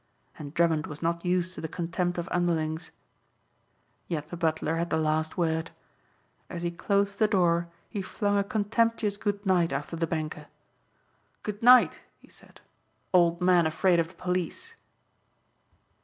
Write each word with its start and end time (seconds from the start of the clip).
And 0.39 0.51
Drummond 0.55 0.87
was 0.87 1.03
not 1.03 1.23
used 1.23 1.53
to 1.53 1.61
the 1.61 1.67
contempt 1.67 2.17
of 2.17 2.27
underlings. 2.31 2.89
Yet 4.07 4.29
the 4.29 4.35
butler 4.35 4.77
had 4.77 4.89
the 4.89 4.97
last 4.97 5.37
word. 5.37 5.69
As 6.49 6.63
he 6.63 6.71
closed 6.71 7.19
the 7.19 7.27
door 7.27 7.67
he 7.87 8.01
flung 8.01 8.35
a 8.35 8.43
contemptuous 8.43 9.15
good 9.15 9.45
night 9.45 9.71
after 9.71 9.95
the 9.95 10.07
banker. 10.07 10.47
"Good 11.43 11.61
night," 11.61 11.99
he 12.17 12.29
said, 12.29 12.61
"Old 13.13 13.41
Man 13.41 13.67
Afraid 13.67 13.99
of 13.99 14.07
the 14.07 14.15
Police." 14.15 14.73